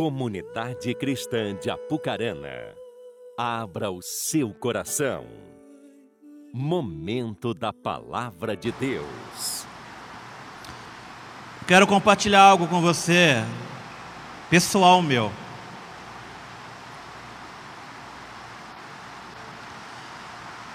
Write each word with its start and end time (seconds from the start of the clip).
Comunidade 0.00 0.94
Cristã 0.94 1.54
de 1.54 1.68
Apucarana, 1.68 2.74
abra 3.36 3.90
o 3.90 4.00
seu 4.00 4.48
coração. 4.54 5.26
Momento 6.54 7.52
da 7.52 7.70
Palavra 7.70 8.56
de 8.56 8.72
Deus. 8.72 9.66
Quero 11.68 11.86
compartilhar 11.86 12.40
algo 12.40 12.66
com 12.66 12.80
você, 12.80 13.44
pessoal 14.48 15.02
meu. 15.02 15.30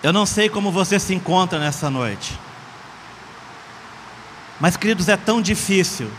Eu 0.03 0.13
não 0.13 0.27
sei 0.27 0.49
como 0.49 0.71
você 0.71 0.99
se 0.99 1.15
encontra 1.15 1.57
nessa 1.57 1.89
noite. 1.89 2.39
Mas, 4.59 4.77
queridos, 4.77 5.09
é 5.09 5.17
tão 5.17 5.41
difícil. 5.41 6.11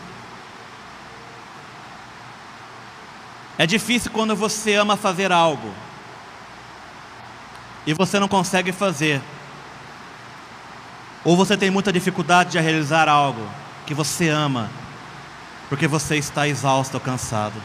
É 3.59 3.67
difícil 3.67 4.11
quando 4.11 4.37
você 4.37 4.75
ama 4.75 4.97
fazer 4.97 5.33
algo 5.33 5.73
e 7.87 7.95
você 7.95 8.19
não 8.19 8.29
consegue 8.29 8.73
fazer. 8.73 9.23
Ou 11.25 11.37
você 11.37 11.57
tem 11.57 11.71
muita 11.71 11.93
dificuldade 11.93 12.51
de 12.51 12.61
realizar 12.61 13.09
algo 13.09 13.49
que 13.87 13.95
você 13.95 14.29
ama, 14.29 14.71
porque 15.69 15.87
você 15.87 16.17
está 16.17 16.47
exausto 16.47 16.95
ou 16.97 17.01
cansado. 17.01 17.61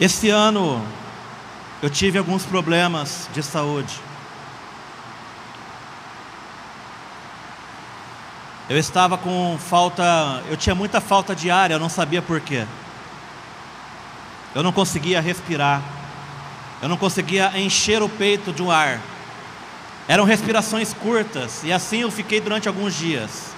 Esse 0.00 0.30
ano 0.30 0.84
eu 1.82 1.90
tive 1.90 2.18
alguns 2.18 2.44
problemas 2.46 3.28
de 3.34 3.42
saúde. 3.42 4.07
Eu 8.68 8.76
estava 8.76 9.16
com 9.16 9.58
falta, 9.58 10.04
eu 10.50 10.56
tinha 10.56 10.74
muita 10.74 11.00
falta 11.00 11.34
de 11.34 11.50
ar, 11.50 11.70
eu 11.70 11.78
não 11.78 11.88
sabia 11.88 12.20
por 12.20 12.38
quê. 12.38 12.66
Eu 14.54 14.62
não 14.62 14.72
conseguia 14.72 15.20
respirar. 15.22 15.82
Eu 16.82 16.88
não 16.88 16.96
conseguia 16.98 17.50
encher 17.58 18.02
o 18.02 18.08
peito 18.08 18.52
de 18.52 18.62
um 18.62 18.70
ar. 18.70 19.00
Eram 20.06 20.24
respirações 20.24 20.92
curtas 20.92 21.62
e 21.64 21.72
assim 21.72 22.00
eu 22.00 22.10
fiquei 22.10 22.40
durante 22.40 22.68
alguns 22.68 22.94
dias. 22.94 23.52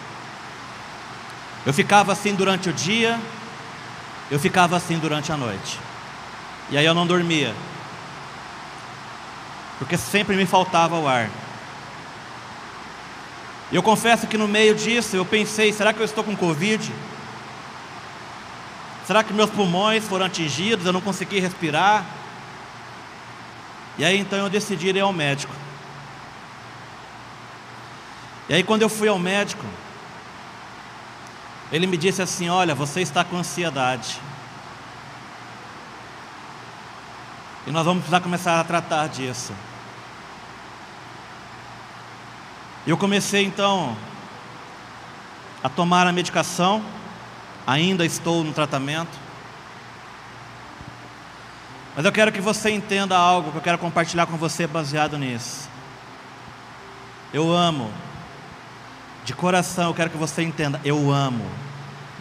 Eu 1.67 1.72
ficava 1.72 2.12
assim 2.12 2.34
durante 2.34 2.69
o 2.69 2.72
dia, 2.72 3.19
eu 4.30 4.39
ficava 4.39 4.77
assim 4.77 4.97
durante 4.97 5.33
a 5.33 5.36
noite. 5.36 5.78
E 6.70 6.78
aí 6.78 6.86
eu 6.86 6.95
não 6.95 7.06
dormia. 7.06 7.52
Porque 9.78 9.97
sempre 9.97 10.36
me 10.36 10.47
faltava 10.47 10.97
o 10.98 11.08
ar. 11.08 11.28
E 13.73 13.77
eu 13.77 13.83
confesso 13.83 14.27
que 14.27 14.37
no 14.37 14.49
meio 14.49 14.75
disso 14.75 15.17
eu 15.17 15.25
pensei: 15.25 15.73
será 15.73 15.93
que 15.93 16.01
eu 16.01 16.05
estou 16.05 16.25
com 16.25 16.37
Covid? 16.37 16.93
Será 19.07 19.23
que 19.23 19.33
meus 19.33 19.51
pulmões 19.51 20.05
foram 20.05 20.27
atingidos? 20.27 20.87
Eu 20.87 20.93
não 20.93 21.01
consegui 21.01 21.39
respirar? 21.41 22.05
E 23.98 24.05
aí 24.05 24.19
então 24.19 24.39
eu 24.39 24.48
decidi 24.48 24.89
ir 24.89 25.01
ao 25.01 25.13
médico. 25.13 25.55
E 28.48 28.55
aí 28.55 28.63
quando 28.63 28.83
eu 28.83 28.89
fui 28.89 29.09
ao 29.09 29.19
médico, 29.19 29.65
ele 31.71 31.87
me 31.87 31.97
disse 31.97 32.21
assim: 32.21 32.48
Olha, 32.48 32.75
você 32.75 33.01
está 33.01 33.23
com 33.23 33.37
ansiedade. 33.37 34.21
E 37.67 37.71
nós 37.71 37.85
vamos 37.85 38.01
precisar 38.01 38.21
começar 38.21 38.59
a 38.59 38.65
tratar 38.65 39.07
disso. 39.09 39.53
Eu 42.86 42.97
comecei 42.97 43.45
então 43.45 43.97
a 45.62 45.69
tomar 45.69 46.06
a 46.06 46.12
medicação, 46.12 46.83
ainda 47.67 48.06
estou 48.06 48.42
no 48.42 48.53
tratamento. 48.53 49.19
Mas 51.95 52.05
eu 52.05 52.12
quero 52.12 52.33
que 52.33 52.41
você 52.41 52.70
entenda 52.70 53.17
algo 53.17 53.51
que 53.51 53.58
eu 53.58 53.63
quero 53.63 53.79
compartilhar 53.79 54.27
com 54.27 54.36
você 54.36 54.67
baseado 54.67 55.18
nisso. 55.18 55.68
Eu 57.33 57.52
amo, 57.52 57.92
de 59.24 59.35
coração, 59.35 59.89
eu 59.89 59.95
quero 59.95 60.11
que 60.11 60.17
você 60.17 60.42
entenda, 60.42 60.80
eu 60.83 61.12
amo 61.12 61.45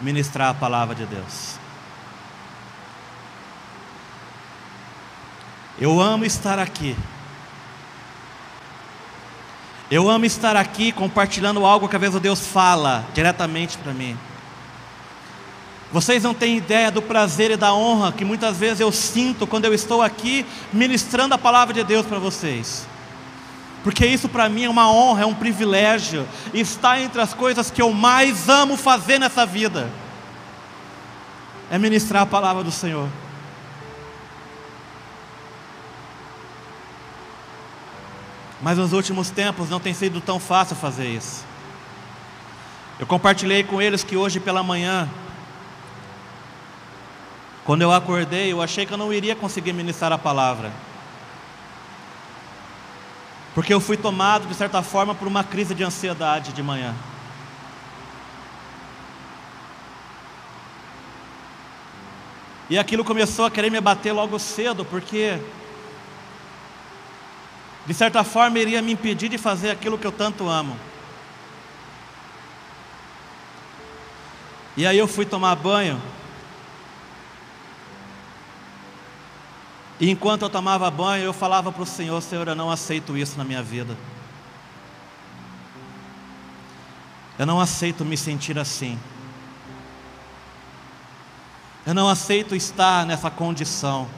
ministrar 0.00 0.50
a 0.50 0.54
palavra 0.54 0.94
de 0.94 1.06
Deus. 1.06 1.58
Eu 5.80 5.98
amo 5.98 6.26
estar 6.26 6.58
aqui. 6.58 6.94
Eu 9.90 10.08
amo 10.08 10.24
estar 10.24 10.54
aqui 10.54 10.92
compartilhando 10.92 11.66
algo 11.66 11.88
que 11.88 11.96
às 11.96 12.00
vezes 12.00 12.20
Deus 12.20 12.46
fala 12.46 13.04
diretamente 13.12 13.76
para 13.76 13.92
mim. 13.92 14.16
Vocês 15.92 16.22
não 16.22 16.32
têm 16.32 16.58
ideia 16.58 16.92
do 16.92 17.02
prazer 17.02 17.50
e 17.50 17.56
da 17.56 17.74
honra 17.74 18.12
que 18.12 18.24
muitas 18.24 18.56
vezes 18.56 18.78
eu 18.78 18.92
sinto 18.92 19.48
quando 19.48 19.64
eu 19.64 19.74
estou 19.74 20.00
aqui 20.00 20.46
ministrando 20.72 21.34
a 21.34 21.38
palavra 21.38 21.74
de 21.74 21.82
Deus 21.82 22.06
para 22.06 22.20
vocês. 22.20 22.86
Porque 23.82 24.06
isso 24.06 24.28
para 24.28 24.48
mim 24.48 24.64
é 24.64 24.68
uma 24.68 24.92
honra, 24.92 25.22
é 25.22 25.26
um 25.26 25.34
privilégio, 25.34 26.28
está 26.54 27.00
entre 27.00 27.20
as 27.20 27.34
coisas 27.34 27.70
que 27.70 27.82
eu 27.82 27.90
mais 27.92 28.48
amo 28.48 28.76
fazer 28.76 29.18
nessa 29.18 29.44
vida. 29.44 29.90
É 31.68 31.78
ministrar 31.78 32.22
a 32.22 32.26
palavra 32.26 32.62
do 32.62 32.70
Senhor. 32.70 33.08
Mas 38.62 38.76
nos 38.76 38.92
últimos 38.92 39.30
tempos 39.30 39.70
não 39.70 39.80
tem 39.80 39.94
sido 39.94 40.20
tão 40.20 40.38
fácil 40.38 40.76
fazer 40.76 41.08
isso. 41.08 41.44
Eu 42.98 43.06
compartilhei 43.06 43.64
com 43.64 43.80
eles 43.80 44.04
que 44.04 44.16
hoje 44.16 44.38
pela 44.38 44.62
manhã, 44.62 45.08
quando 47.64 47.82
eu 47.82 47.92
acordei, 47.92 48.52
eu 48.52 48.60
achei 48.60 48.84
que 48.84 48.92
eu 48.92 48.98
não 48.98 49.12
iria 49.12 49.34
conseguir 49.34 49.72
ministrar 49.72 50.12
a 50.12 50.18
palavra. 50.18 50.70
Porque 53.54 53.72
eu 53.72 53.80
fui 53.80 53.96
tomado, 53.96 54.46
de 54.46 54.54
certa 54.54 54.82
forma, 54.82 55.14
por 55.14 55.26
uma 55.26 55.42
crise 55.42 55.74
de 55.74 55.82
ansiedade 55.82 56.52
de 56.52 56.62
manhã. 56.62 56.94
E 62.68 62.78
aquilo 62.78 63.04
começou 63.04 63.46
a 63.46 63.50
querer 63.50 63.70
me 63.70 63.80
bater 63.80 64.12
logo 64.12 64.38
cedo, 64.38 64.84
porque 64.84 65.40
de 67.86 67.94
certa 67.94 68.22
forma 68.22 68.58
iria 68.58 68.82
me 68.82 68.92
impedir 68.92 69.28
de 69.28 69.38
fazer 69.38 69.70
aquilo 69.70 69.98
que 69.98 70.06
eu 70.06 70.12
tanto 70.12 70.48
amo. 70.48 70.76
E 74.76 74.86
aí 74.86 74.98
eu 74.98 75.08
fui 75.08 75.26
tomar 75.26 75.56
banho. 75.56 76.00
E 79.98 80.08
enquanto 80.08 80.42
eu 80.42 80.50
tomava 80.50 80.90
banho, 80.90 81.24
eu 81.24 81.32
falava 81.32 81.70
para 81.70 81.82
o 81.82 81.86
Senhor: 81.86 82.20
Senhor, 82.22 82.48
eu 82.48 82.54
não 82.54 82.70
aceito 82.70 83.16
isso 83.16 83.36
na 83.36 83.44
minha 83.44 83.62
vida. 83.62 83.96
Eu 87.38 87.46
não 87.46 87.60
aceito 87.60 88.04
me 88.04 88.16
sentir 88.16 88.58
assim. 88.58 88.98
Eu 91.86 91.94
não 91.94 92.08
aceito 92.08 92.54
estar 92.54 93.04
nessa 93.06 93.30
condição. 93.30 94.08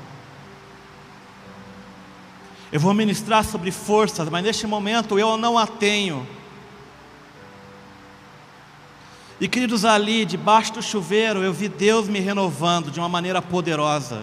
Eu 2.72 2.80
vou 2.80 2.94
ministrar 2.94 3.44
sobre 3.44 3.70
forças, 3.70 4.26
mas 4.30 4.42
neste 4.42 4.66
momento 4.66 5.18
eu 5.18 5.36
não 5.36 5.58
a 5.58 5.66
tenho. 5.66 6.26
E 9.38 9.46
queridos, 9.46 9.84
ali, 9.84 10.24
debaixo 10.24 10.72
do 10.72 10.82
chuveiro, 10.82 11.42
eu 11.42 11.52
vi 11.52 11.68
Deus 11.68 12.08
me 12.08 12.18
renovando 12.18 12.90
de 12.90 12.98
uma 12.98 13.10
maneira 13.10 13.42
poderosa. 13.42 14.22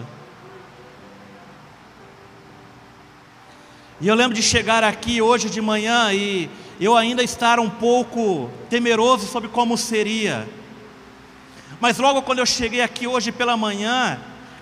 E 4.00 4.08
eu 4.08 4.14
lembro 4.16 4.34
de 4.34 4.42
chegar 4.42 4.82
aqui 4.82 5.22
hoje 5.22 5.48
de 5.48 5.60
manhã 5.60 6.12
e 6.12 6.50
eu 6.80 6.96
ainda 6.96 7.22
estar 7.22 7.60
um 7.60 7.70
pouco 7.70 8.50
temeroso 8.68 9.28
sobre 9.28 9.48
como 9.48 9.76
seria. 9.78 10.48
Mas 11.78 11.98
logo 11.98 12.22
quando 12.22 12.40
eu 12.40 12.46
cheguei 12.46 12.80
aqui 12.80 13.06
hoje 13.06 13.30
pela 13.30 13.56
manhã, 13.56 14.18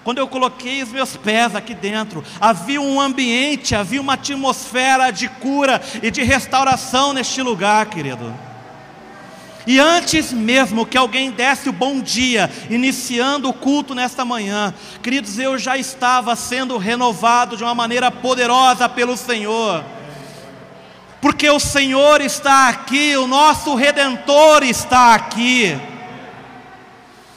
quando 0.08 0.16
eu 0.20 0.26
coloquei 0.26 0.82
os 0.82 0.88
meus 0.88 1.18
pés 1.18 1.54
aqui 1.54 1.74
dentro, 1.74 2.24
havia 2.40 2.80
um 2.80 2.98
ambiente, 2.98 3.74
havia 3.74 4.00
uma 4.00 4.14
atmosfera 4.14 5.10
de 5.10 5.28
cura 5.28 5.82
e 6.02 6.10
de 6.10 6.22
restauração 6.22 7.12
neste 7.12 7.42
lugar, 7.42 7.84
querido. 7.84 8.34
E 9.66 9.78
antes 9.78 10.32
mesmo 10.32 10.86
que 10.86 10.96
alguém 10.96 11.30
desse 11.30 11.68
o 11.68 11.74
bom 11.74 12.00
dia, 12.00 12.50
iniciando 12.70 13.50
o 13.50 13.52
culto 13.52 13.94
nesta 13.94 14.24
manhã, 14.24 14.72
queridos, 15.02 15.38
eu 15.38 15.58
já 15.58 15.76
estava 15.76 16.34
sendo 16.34 16.78
renovado 16.78 17.54
de 17.54 17.62
uma 17.62 17.74
maneira 17.74 18.10
poderosa 18.10 18.88
pelo 18.88 19.14
Senhor. 19.14 19.84
Porque 21.20 21.50
o 21.50 21.60
Senhor 21.60 22.22
está 22.22 22.70
aqui, 22.70 23.14
o 23.14 23.26
nosso 23.26 23.74
redentor 23.74 24.62
está 24.62 25.14
aqui. 25.14 25.78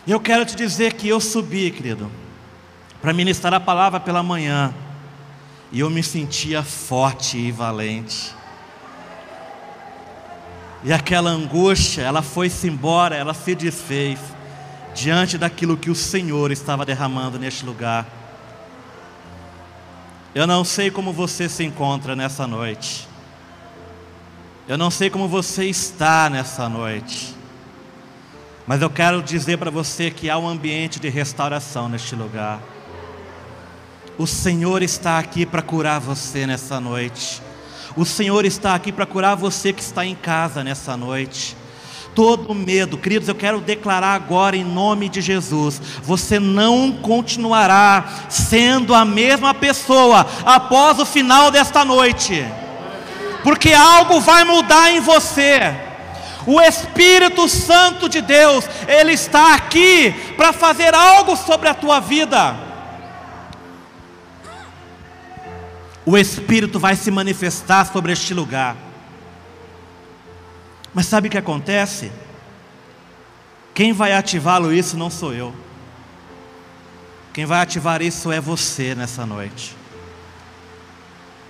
Eu 0.08 0.22
quero 0.22 0.46
te 0.46 0.56
dizer 0.56 0.94
que 0.94 1.10
eu 1.10 1.20
subi, 1.20 1.70
querido 1.70 2.21
para 3.02 3.14
ministrar 3.14 3.54
a 3.54 3.60
palavra 3.60 4.00
pela 4.00 4.22
manhã, 4.22 4.74
e 5.72 5.80
eu 5.80 5.90
me 5.90 6.04
sentia 6.04 6.62
forte 6.62 7.38
e 7.38 7.52
valente. 7.52 8.36
E 10.84 10.92
aquela 10.92 11.30
angústia, 11.30 12.02
ela 12.02 12.22
foi-se 12.22 12.68
embora, 12.68 13.16
ela 13.16 13.34
se 13.34 13.56
desfez. 13.56 14.20
diante 14.94 15.38
daquilo 15.38 15.78
que 15.78 15.90
o 15.90 15.96
Senhor 15.96 16.52
estava 16.52 16.86
derramando 16.86 17.40
neste 17.40 17.66
lugar. 17.66 18.06
Eu 20.34 20.48
não 20.48 20.64
sei 20.64 20.90
como 20.90 21.12
você 21.12 21.50
se 21.50 21.64
encontra 21.64 22.16
nessa 22.16 22.48
noite. 22.48 23.08
Eu 24.68 24.78
não 24.78 24.90
sei 24.90 25.10
como 25.10 25.28
você 25.28 25.66
está 25.66 26.30
nessa 26.30 26.70
noite. 26.70 27.36
Mas 28.66 28.82
eu 28.82 28.90
quero 28.90 29.22
dizer 29.22 29.58
para 29.58 29.72
você 29.72 30.10
que 30.10 30.30
há 30.30 30.38
um 30.38 30.48
ambiente 30.48 31.00
de 31.00 31.10
restauração 31.10 31.90
neste 31.90 32.16
lugar. 32.16 32.62
O 34.22 34.28
Senhor 34.28 34.84
está 34.84 35.18
aqui 35.18 35.48
para 35.48 35.64
curar 35.64 36.00
você 36.00 36.46
nessa 36.46 36.80
noite. 36.80 37.42
O 37.98 38.06
Senhor 38.06 38.46
está 38.46 38.76
aqui 38.76 38.92
para 38.92 39.04
curar 39.04 39.36
você 39.36 39.74
que 39.74 39.82
está 39.82 40.06
em 40.06 40.14
casa 40.14 40.64
nessa 40.64 40.96
noite. 40.96 41.58
Todo 42.14 42.54
medo, 42.54 43.00
queridos, 43.00 43.28
eu 43.28 43.34
quero 43.34 43.60
declarar 43.60 44.14
agora 44.14 44.56
em 44.56 44.64
nome 44.64 45.10
de 45.10 45.22
Jesus: 45.22 45.82
você 46.04 46.40
não 46.40 46.92
continuará 46.92 48.28
sendo 48.30 48.94
a 48.94 49.04
mesma 49.04 49.56
pessoa 49.56 50.28
após 50.46 51.00
o 51.00 51.06
final 51.06 51.50
desta 51.50 51.84
noite, 51.84 52.46
porque 53.42 53.74
algo 53.74 54.20
vai 54.20 54.44
mudar 54.44 54.92
em 54.92 55.00
você. 55.00 55.62
O 56.46 56.62
Espírito 56.62 57.50
Santo 57.50 58.08
de 58.08 58.22
Deus, 58.22 58.66
Ele 58.88 59.14
está 59.14 59.56
aqui 59.56 60.14
para 60.38 60.54
fazer 60.54 60.94
algo 60.94 61.36
sobre 61.36 61.68
a 61.68 61.74
tua 61.74 62.00
vida. 62.00 62.70
O 66.06 66.18
Espírito 66.18 66.80
vai 66.80 66.96
se 66.96 67.12
manifestar 67.12 67.86
sobre 67.86 68.12
este 68.12 68.34
lugar. 68.34 68.76
Mas 70.94 71.06
sabe 71.06 71.28
o 71.28 71.32
que 71.32 71.38
acontece? 71.38 72.12
Quem 73.74 73.94
vai 73.94 74.14
ativá-lo 74.14 74.74
isso 74.74 74.98
não 74.98 75.10
sou 75.10 75.34
eu. 75.34 75.54
Quem 77.34 77.46
vai 77.46 77.62
ativar 77.62 78.02
isso 78.02 78.32
é 78.32 78.42
você 78.42 78.94
nessa 78.94 79.26
noite. 79.26 79.76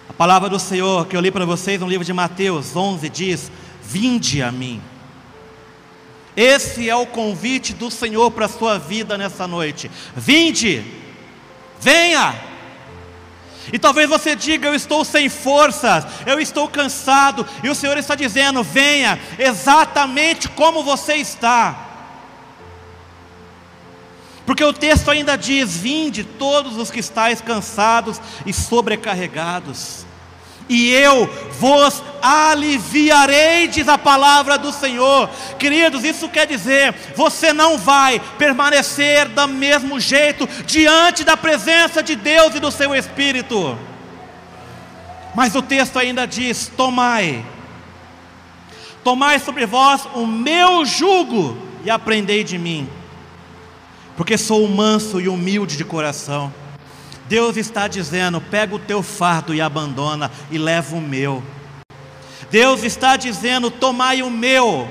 A 0.08 0.14
palavra 0.14 0.50
do 0.50 0.60
Senhor 0.60 1.08
que 1.08 1.16
eu 1.16 1.22
li 1.22 1.32
para 1.32 1.46
vocês 1.46 1.80
no 1.80 1.88
livro 1.88 2.06
de 2.06 2.14
Mateus 2.14 2.76
11 2.76 3.10
diz: 3.10 3.52
Vinde 3.82 4.44
a 4.44 4.52
mim. 4.52 4.82
Esse 6.36 6.90
é 6.90 6.96
o 6.96 7.08
convite 7.08 7.74
do 7.74 7.90
Senhor 7.90 8.30
para 8.32 8.46
a 8.46 8.50
sua 8.50 8.78
vida 8.78 9.18
nessa 9.18 9.48
noite. 9.48 9.90
Vinde, 10.16 10.86
venha. 11.80 12.51
E 13.72 13.80
talvez 13.80 14.10
você 14.10 14.36
diga: 14.36 14.68
Eu 14.68 14.76
estou 14.76 15.04
sem 15.04 15.30
forças, 15.30 16.06
eu 16.26 16.40
estou 16.40 16.68
cansado, 16.68 17.46
e 17.64 17.70
o 17.70 17.76
Senhor 17.76 17.98
está 17.98 18.16
dizendo: 18.16 18.64
Venha, 18.64 19.20
exatamente 19.38 20.48
como 20.50 20.84
você 20.84 21.16
está. 21.16 21.88
Porque 24.46 24.64
o 24.64 24.74
texto 24.74 25.12
ainda 25.12 25.36
diz: 25.36 25.76
Vinde 25.78 26.24
todos 26.24 26.78
os 26.78 26.90
que 26.90 27.00
estáis 27.00 27.42
cansados 27.42 28.20
e 28.46 28.54
sobrecarregados 28.54 30.06
e 30.70 30.90
eu 30.92 31.30
vos 31.60 32.02
aliviarei, 32.22 33.68
diz 33.68 33.88
a 33.88 33.98
palavra 33.98 34.58
do 34.58 34.72
Senhor. 34.72 35.30
Queridos, 35.60 36.04
isso 36.04 36.30
quer 36.30 36.48
dizer, 36.48 36.94
você 37.16 37.52
não 37.54 37.78
vai 37.78 38.22
permanecer 38.38 39.28
do 39.28 39.48
mesmo 39.48 40.00
jeito 40.00 40.48
diante 40.66 41.24
da 41.24 41.36
presença 41.36 42.02
de 42.02 42.16
Deus 42.16 42.56
e 42.56 42.60
do 42.60 42.72
seu 42.72 42.96
Espírito. 42.96 43.78
Mas 45.36 45.56
o 45.56 45.62
texto 45.62 45.98
ainda 45.98 46.26
diz: 46.26 46.72
Tomai, 46.76 47.46
tomai 49.04 49.40
sobre 49.40 49.66
vós 49.66 50.08
o 50.14 50.26
meu 50.26 50.86
jugo 50.86 51.58
e 51.84 51.90
aprendei 51.90 52.44
de 52.44 52.58
mim, 52.58 52.90
porque 54.18 54.38
sou 54.38 54.68
manso 54.68 55.20
e 55.20 55.28
humilde 55.28 55.78
de 55.78 55.86
coração 55.86 56.54
Deus 57.32 57.56
está 57.56 57.88
dizendo: 57.88 58.42
pega 58.42 58.76
o 58.76 58.80
teu 58.80 59.02
fardo 59.02 59.56
e 59.56 59.62
abandona, 59.62 60.30
e 60.52 60.58
leva 60.58 60.98
o 60.98 61.00
meu. 61.00 61.42
Deus 62.52 62.84
está 62.84 63.16
dizendo: 63.16 63.72
tomai 63.72 64.22
o 64.22 64.30
meu, 64.30 64.86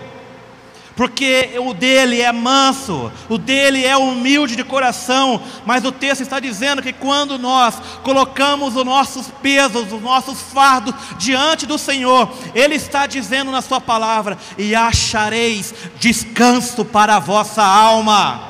porque 0.96 1.50
o 1.60 1.74
dele 1.74 2.22
é 2.22 2.32
manso, 2.32 3.12
o 3.28 3.36
dele 3.36 3.84
é 3.84 3.94
humilde 3.94 4.56
de 4.56 4.64
coração, 4.64 5.42
mas 5.66 5.84
o 5.84 5.92
texto 5.92 6.22
está 6.22 6.40
dizendo 6.40 6.80
que 6.80 6.94
quando 6.94 7.38
nós 7.38 7.74
colocamos 8.02 8.74
os 8.74 8.86
nossos 8.86 9.26
pesos, 9.42 9.92
os 9.92 10.00
nossos 10.00 10.40
fardos 10.40 10.94
diante 11.18 11.66
do 11.66 11.76
Senhor, 11.76 12.32
Ele 12.54 12.76
está 12.76 13.06
dizendo 13.06 13.50
na 13.50 13.60
Sua 13.60 13.82
palavra: 13.82 14.38
e 14.56 14.74
achareis 14.74 15.74
descanso 15.98 16.86
para 16.86 17.16
a 17.16 17.20
vossa 17.20 17.62
alma. 17.62 18.49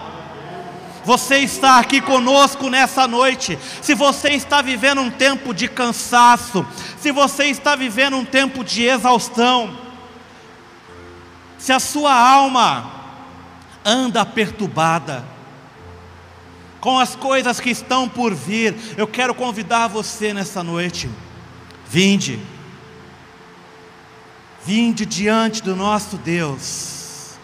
Você 1.04 1.38
está 1.38 1.78
aqui 1.78 2.00
conosco 2.00 2.68
nessa 2.68 3.06
noite. 3.08 3.58
Se 3.80 3.94
você 3.94 4.30
está 4.30 4.60
vivendo 4.60 5.00
um 5.00 5.10
tempo 5.10 5.54
de 5.54 5.68
cansaço, 5.68 6.66
se 6.98 7.10
você 7.10 7.46
está 7.46 7.74
vivendo 7.74 8.16
um 8.16 8.24
tempo 8.24 8.62
de 8.62 8.84
exaustão, 8.84 9.76
se 11.58 11.72
a 11.72 11.80
sua 11.80 12.14
alma 12.14 12.92
anda 13.84 14.24
perturbada 14.24 15.24
com 16.80 16.98
as 16.98 17.14
coisas 17.14 17.60
que 17.60 17.70
estão 17.70 18.08
por 18.08 18.34
vir, 18.34 18.74
eu 18.96 19.06
quero 19.06 19.34
convidar 19.34 19.88
você 19.88 20.32
nessa 20.32 20.62
noite. 20.62 21.10
Vinde, 21.86 22.40
vinde 24.64 25.04
diante 25.04 25.62
do 25.62 25.74
nosso 25.74 26.16
Deus, 26.16 27.38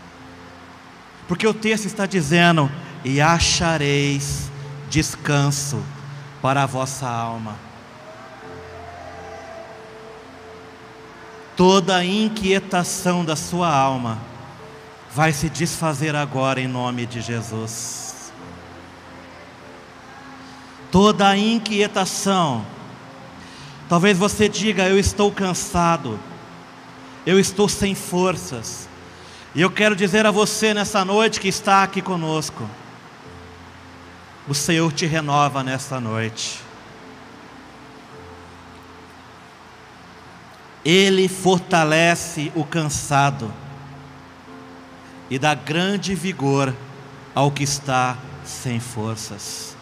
porque 1.29 1.47
o 1.47 1.52
texto 1.52 1.87
está 1.87 2.06
dizendo: 2.06 2.70
e 3.05 3.21
achareis 3.21 4.51
descanso 4.89 5.83
para 6.41 6.63
a 6.63 6.67
vossa 6.67 7.09
alma. 7.09 7.57
Toda 11.57 11.97
a 11.97 12.05
inquietação 12.05 13.25
da 13.25 13.35
sua 13.35 13.75
alma 13.75 14.19
vai 15.15 15.33
se 15.33 15.49
desfazer 15.49 16.15
agora 16.15 16.61
em 16.61 16.69
nome 16.69 17.07
de 17.07 17.23
Jesus. 17.23 18.31
Toda 20.91 21.29
a 21.29 21.37
inquietação, 21.37 22.65
talvez 23.89 24.19
você 24.19 24.49
diga: 24.49 24.87
Eu 24.87 24.99
estou 24.99 25.33
cansado, 25.33 26.21
eu 27.25 27.41
estou 27.41 27.69
sem 27.69 27.95
forças, 27.95 28.87
e 29.55 29.63
eu 29.63 29.71
quero 29.71 29.97
dizer 29.97 30.27
a 30.27 30.31
você 30.31 30.75
nessa 30.75 31.05
noite 31.05 31.41
que 31.41 31.49
está 31.49 31.83
aqui 31.83 32.03
conosco, 32.03 32.69
o 34.49 34.55
Senhor 34.55 34.93
te 34.93 35.07
renova 35.07 35.62
nesta 35.62 36.00
noite. 36.00 36.61
Ele 40.85 41.26
fortalece 41.26 42.53
o 42.55 42.65
cansado 42.65 43.53
e 45.29 45.37
dá 45.37 45.53
grande 45.53 46.15
vigor 46.15 46.73
ao 47.35 47.50
que 47.50 47.65
está 47.65 48.17
sem 48.45 48.79
forças. 48.79 49.75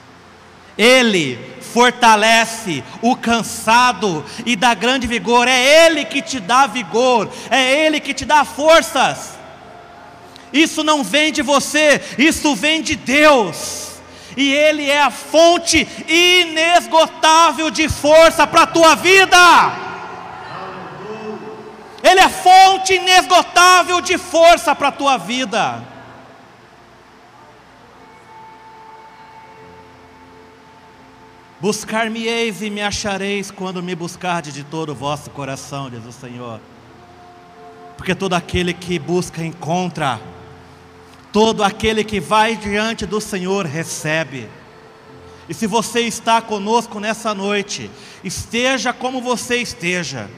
Ele 0.79 1.39
fortalece 1.61 2.83
o 3.03 3.15
cansado 3.15 4.25
e 4.47 4.57
dá 4.57 4.73
grande 4.73 5.07
vigor. 5.07 5.47
É 5.47 5.87
Ele 5.87 6.07
que 6.07 6.23
te 6.23 6.41
dá 6.41 6.67
vigor, 6.67 7.31
é 7.51 7.85
Ele 7.85 8.01
que 8.01 8.15
te 8.15 8.25
dá 8.25 8.47
forças. 8.47 9.35
Isso 10.51 10.83
não 10.83 11.05
vem 11.05 11.31
de 11.31 11.43
você, 11.43 12.01
isso 12.17 12.57
vem 12.57 12.81
de 12.81 12.97
Deus 12.97 13.84
e 14.37 14.53
Ele 14.53 14.91
é 14.91 15.03
a 15.03 15.11
fonte 15.11 15.87
inesgotável 16.09 17.71
de 17.71 17.89
força 17.89 18.47
para 18.47 18.63
a 18.63 18.67
tua 18.67 18.95
vida. 18.95 19.39
Ele 22.03 22.21
é 22.21 22.29
fonte 22.29 22.95
inesgotável 22.95 24.01
de 24.01 24.19
força 24.19 24.75
para 24.75 24.89
a 24.89 24.93
tua 24.93 25.17
vida. 25.17 25.83
Buscar-me-eis 31.61 32.61
e 32.61 32.69
me 32.69 32.83
achareis 32.83 33.51
quando 33.51 33.83
me 33.83 33.95
buscardes 33.95 34.53
de 34.53 34.63
todo 34.63 34.91
o 34.91 34.95
vosso 34.95 35.31
coração, 35.31 35.89
diz 35.89 36.05
o 36.05 36.13
Senhor. 36.13 36.61
Porque 37.97 38.15
todo 38.15 38.35
aquele 38.35 38.75
que 38.75 38.99
busca 38.99 39.43
encontra 39.43 40.21
Todo 41.35 41.65
aquele 41.65 42.05
que 42.05 42.21
vai 42.21 42.55
diante 42.55 43.05
do 43.05 43.21
Senhor 43.21 43.67
recebe. 43.67 44.49
E 45.49 45.53
se 45.53 45.67
você 45.67 46.03
está 46.03 46.41
conosco 46.41 47.01
nessa 47.01 47.35
noite, 47.35 47.91
esteja 48.23 48.93
como 48.93 49.21
você 49.21 49.57
esteja, 49.57 50.31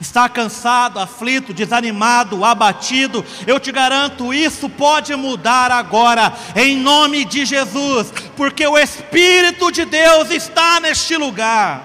está 0.00 0.28
cansado, 0.28 1.00
aflito, 1.00 1.52
desanimado, 1.52 2.44
abatido, 2.44 3.24
eu 3.44 3.58
te 3.58 3.72
garanto, 3.72 4.32
isso 4.32 4.70
pode 4.70 5.16
mudar 5.16 5.72
agora, 5.72 6.32
em 6.54 6.76
nome 6.76 7.24
de 7.24 7.44
Jesus, 7.44 8.12
porque 8.36 8.64
o 8.68 8.78
Espírito 8.78 9.72
de 9.72 9.84
Deus 9.84 10.30
está 10.30 10.78
neste 10.78 11.16
lugar. 11.16 11.82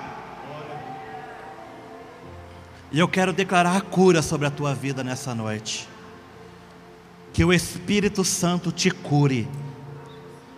E 2.91 2.99
eu 2.99 3.07
quero 3.07 3.33
declarar 3.33 3.75
a 3.75 3.81
cura 3.81 4.21
sobre 4.21 4.45
a 4.45 4.51
tua 4.51 4.75
vida 4.75 5.03
nessa 5.03 5.33
noite. 5.33 5.91
Que 7.33 7.43
o 7.43 7.51
Espírito 7.51 8.23
Santo 8.23 8.71
te 8.71 8.91
cure, 8.91 9.47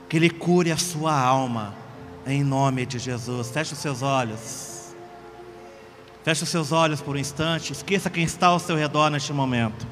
que 0.10 0.18
Ele 0.18 0.30
cure 0.30 0.72
a 0.72 0.78
sua 0.78 1.18
alma, 1.18 1.74
em 2.28 2.44
nome 2.44 2.86
de 2.86 3.00
Jesus. 3.00 3.50
Feche 3.50 3.74
os 3.74 3.80
seus 3.80 4.02
olhos. 4.02 4.94
Feche 6.24 6.44
os 6.44 6.50
seus 6.50 6.72
olhos 6.72 7.02
por 7.02 7.16
um 7.16 7.20
instante. 7.20 7.72
Esqueça 7.72 8.10
quem 8.10 8.24
está 8.24 8.48
ao 8.48 8.60
seu 8.60 8.76
redor 8.76 9.10
neste 9.10 9.32
momento. 9.32 9.88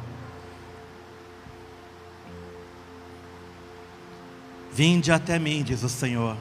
Vinde 4.74 5.12
até 5.12 5.38
mim, 5.38 5.64
diz 5.64 5.84
o 5.84 5.90
Senhor. 5.90 6.36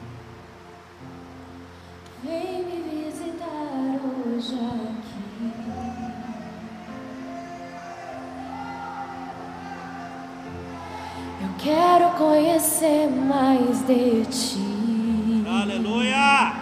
Quero 11.63 12.09
conhecer 12.17 13.09
mais 13.09 13.81
de 13.87 14.25
ti. 14.25 15.43
Aleluia! 15.47 16.53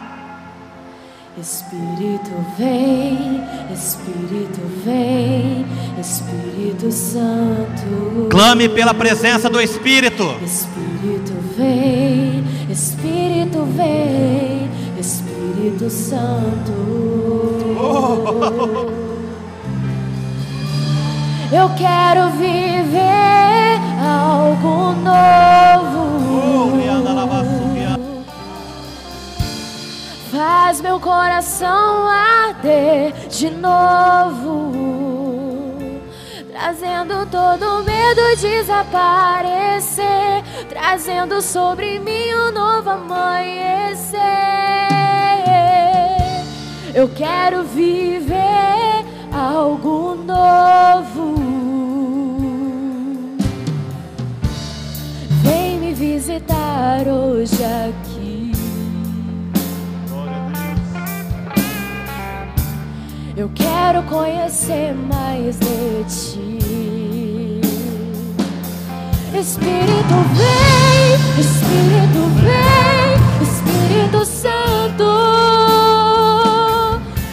Espírito 1.39 2.29
vem, 2.58 3.41
Espírito 3.74 4.62
vem, 4.86 5.65
Espírito 6.00 6.91
Santo. 6.91 8.27
Clame 8.29 8.70
pela 8.70 8.93
presença 8.93 9.50
do 9.50 9.60
Espírito. 9.60 10.24
Espírito 10.43 11.34
vem, 11.58 12.43
Espírito 12.70 13.63
vem, 13.75 14.70
Espírito 15.00 15.89
Santo. 15.89 16.72
Eu 21.51 21.70
quero 21.75 22.29
viver 22.29 23.79
algo 24.00 24.93
novo. 24.93 25.41
Faz 30.31 30.79
meu 30.79 30.98
coração 30.98 32.08
arder 32.08 33.12
de 33.27 33.50
novo, 33.50 34.72
trazendo 36.50 37.25
todo 37.25 37.84
medo 37.84 38.22
desaparecer, 38.39 40.05
trazendo 40.70 41.41
sobre 41.41 42.00
mim 42.00 42.34
um 42.34 42.51
novo 42.53 42.91
amanhecer. 42.91 44.22
Eu 46.96 47.10
quero 47.10 47.63
viver 47.63 49.05
algo 49.34 50.15
novo. 50.15 51.40
Visitar 56.01 57.08
hoje 57.08 57.63
aqui. 57.63 58.51
Eu 63.38 63.48
quero 63.53 64.01
conhecer 64.10 64.96
mais 64.96 65.60
de 65.60 66.03
ti. 66.10 67.62
Espírito 69.39 70.17
vem, 70.34 71.39
Espírito 71.39 72.22
vem, 72.41 73.13
Espírito 73.48 74.25
Santo. 74.25 75.05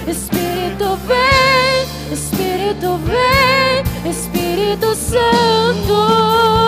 Espírito 0.06 0.98
vem, 1.06 2.12
Espírito 2.12 2.98
vem, 3.06 4.10
Espírito 4.10 4.94
Santo. 4.94 6.67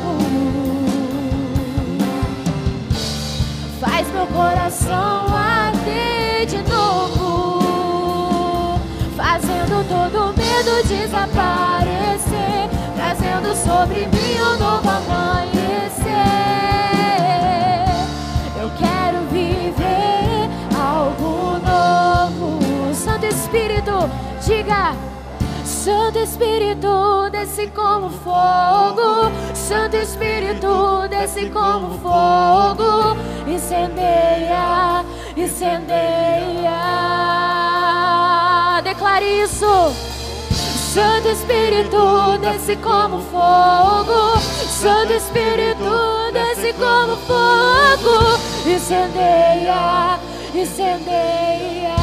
Coração 4.31 5.25
arder 5.35 6.45
de 6.45 6.57
novo, 6.69 7.99
fazendo 9.15 9.83
todo 9.87 10.33
medo 10.37 10.87
desaparecer, 10.87 12.69
trazendo 12.95 13.55
sobre 13.55 14.07
mim 14.07 14.39
um 14.41 14.57
novo 14.57 14.89
amanhecer. 14.89 16.11
Eu 18.59 18.69
quero 18.77 19.19
viver 19.31 20.49
algo 20.79 21.59
novo. 21.59 22.93
Santo 22.93 23.25
Espírito, 23.25 24.09
diga. 24.45 24.95
Santo 25.63 26.19
Espírito, 26.19 27.29
desce 27.31 27.67
como 27.67 28.09
fogo. 28.09 29.31
Santo 29.53 29.95
Espírito, 29.97 31.07
desce 31.09 31.49
como 31.49 31.97
fogo. 31.99 33.15
Incendeia, 33.51 35.03
incendeia. 35.35 36.71
Declare 38.81 39.43
isso. 39.43 39.93
Santo 40.93 41.27
Espírito, 41.29 42.37
desce 42.39 42.77
como 42.77 43.19
fogo. 43.23 44.39
Santo 44.39 45.13
Espírito, 45.13 46.31
desce 46.31 46.73
como 46.73 47.17
fogo. 47.27 48.39
Incendeia, 48.65 50.17
incendeia. 50.55 51.95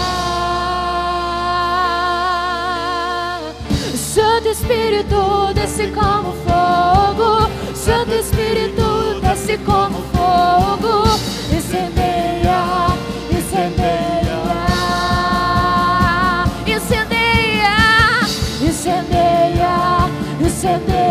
Santo 3.97 4.49
Espírito, 4.49 5.53
desce 5.55 5.87
como 5.89 6.33
fogo. 6.45 7.49
Santo 7.75 8.13
Espírito, 8.13 9.18
como 9.57 9.99
fogo. 10.13 11.05
Incendeia, 11.51 12.89
incendeia. 13.31 14.39
Incendeia, 16.67 17.77
incendeia, 18.67 18.69
incendeia, 18.69 20.09
incendeia, 20.41 21.08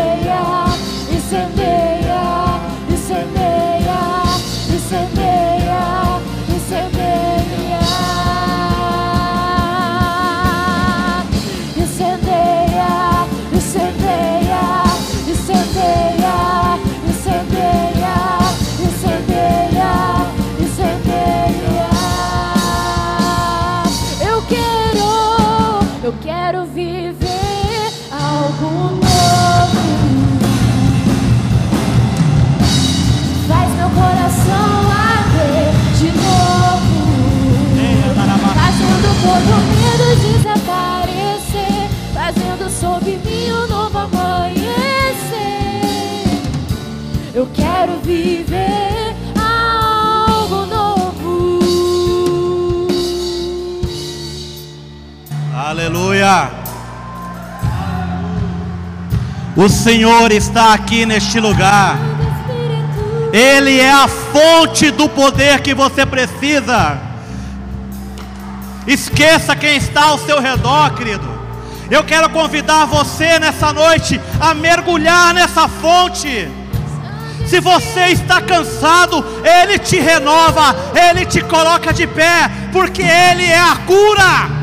Aleluia. 55.58 56.52
O 59.56 59.68
Senhor 59.68 60.30
está 60.30 60.72
aqui 60.72 61.04
neste 61.04 61.40
lugar. 61.40 61.98
Ele 63.32 63.80
é 63.80 63.90
a 63.90 64.06
fonte 64.06 64.92
do 64.92 65.08
poder 65.08 65.60
que 65.60 65.74
você 65.74 66.06
precisa. 66.06 66.96
Esqueça 68.86 69.56
quem 69.56 69.76
está 69.76 70.04
ao 70.04 70.18
seu 70.18 70.40
redor, 70.40 70.94
querido. 70.94 71.28
Eu 71.90 72.04
quero 72.04 72.30
convidar 72.30 72.84
você 72.84 73.40
nessa 73.40 73.72
noite 73.72 74.20
a 74.40 74.54
mergulhar 74.54 75.34
nessa 75.34 75.66
fonte. 75.66 76.48
Se 77.48 77.58
você 77.58 78.06
está 78.12 78.40
cansado, 78.40 79.26
Ele 79.42 79.76
te 79.76 79.98
renova, 79.98 80.76
Ele 80.94 81.26
te 81.26 81.40
coloca 81.40 81.92
de 81.92 82.06
pé, 82.06 82.48
porque 82.72 83.02
Ele 83.02 83.44
é 83.44 83.58
a 83.58 83.74
cura. 83.84 84.57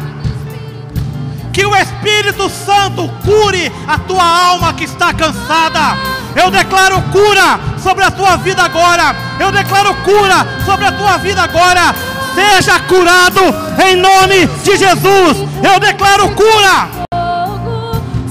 Que 1.55 1.65
o 1.65 1.74
Espírito 1.74 2.50
Santo 2.50 3.09
cure 3.24 3.71
a 3.88 3.97
tua 3.97 4.21
alma 4.21 4.74
que 4.74 4.83
está 4.83 5.13
cansada. 5.13 5.97
Eu 6.35 6.51
declaro 6.51 7.01
cura 7.13 7.57
sobre 7.81 8.03
a 8.03 8.12
tua 8.12 8.35
vida 8.35 8.62
agora. 8.62 9.15
Eu 9.39 9.53
declaro 9.53 9.95
cura 10.03 10.45
sobre 10.65 10.85
a 10.85 10.91
tua 10.91 11.17
vida 11.17 11.41
agora. 11.41 11.95
Seja 12.35 12.77
curado 12.81 13.39
em 13.88 13.95
nome 13.95 14.47
de 14.65 14.75
Jesus. 14.75 15.38
Eu 15.63 15.79
declaro 15.79 16.27
cura. 16.35 16.89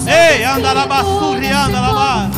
Ei, 0.07 0.45
anda 0.45 0.75
na 0.75 0.87
basura, 0.87 1.65
anda 1.65 1.81
na 1.81 1.93
base. 1.95 2.29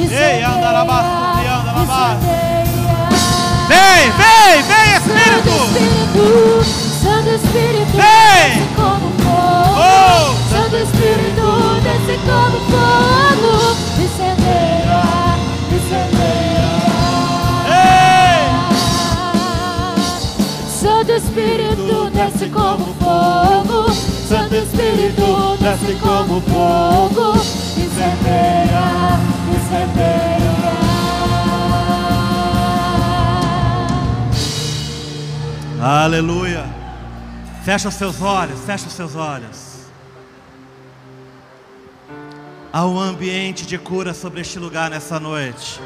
Ei, 0.00 0.42
anda 0.42 0.72
na 0.72 0.84
basura, 0.84 1.54
anda 1.60 1.72
na 1.72 1.84
base. 1.84 2.26
Vem, 3.68 4.10
vem, 4.10 4.62
vem, 4.64 4.96
Espírito, 4.96 5.54
Aleluia. 36.14 36.64
Fecha 37.64 37.88
os 37.88 37.94
seus 37.94 38.22
olhos, 38.22 38.60
fecha 38.60 38.86
os 38.86 38.92
seus 38.92 39.16
olhos. 39.16 39.88
Há 42.72 42.86
um 42.86 43.00
ambiente 43.00 43.66
de 43.66 43.76
cura 43.76 44.14
sobre 44.14 44.40
este 44.40 44.60
lugar 44.60 44.88
nessa 44.88 45.18
noite. 45.18 45.80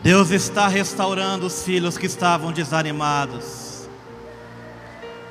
Deus 0.00 0.30
está 0.30 0.68
restaurando 0.68 1.46
os 1.46 1.64
filhos 1.64 1.98
que 1.98 2.06
estavam 2.06 2.52
desanimados. 2.52 3.88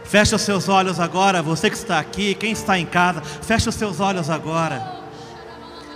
Fecha 0.03 0.35
os 0.35 0.41
seus 0.41 0.67
olhos 0.67 0.99
agora, 0.99 1.41
você 1.41 1.69
que 1.69 1.77
está 1.77 1.99
aqui, 1.99 2.35
quem 2.35 2.51
está 2.51 2.77
em 2.77 2.85
casa, 2.85 3.21
fecha 3.21 3.69
os 3.69 3.75
seus 3.75 4.01
olhos 4.01 4.29
agora. 4.29 5.05